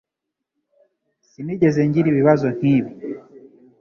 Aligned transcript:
Sinigeze 1.29 1.79
ngira 1.87 2.07
ibibazo 2.13 2.45
nkibi. 2.55 2.91